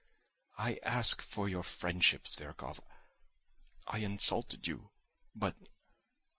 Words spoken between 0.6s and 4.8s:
ask for your friendship, Zverkov; I insulted